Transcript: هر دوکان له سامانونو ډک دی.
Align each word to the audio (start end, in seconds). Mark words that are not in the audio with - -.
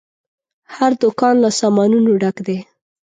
هر 0.75 0.91
دوکان 1.03 1.35
له 1.43 1.49
سامانونو 1.59 2.11
ډک 2.21 2.37
دی. 2.47 2.57